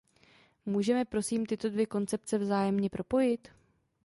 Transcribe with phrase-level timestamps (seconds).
[0.65, 3.47] Můžeme prosím tyto dvě koncepce vzájemně propojit?